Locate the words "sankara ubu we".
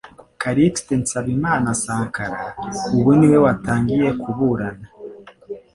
1.75-3.37